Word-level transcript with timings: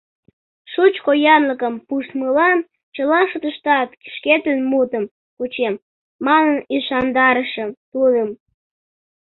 Шучко 0.71 1.11
янлыкым 1.35 1.73
пуштмылан 1.87 2.57
чыла 2.95 3.21
шотыштат 3.29 3.89
шкетын 4.13 4.59
мутым 4.71 5.03
кучем, 5.37 5.75
манын 6.25 6.57
ӱшандарышым 6.75 7.69
тудым. 7.91 8.29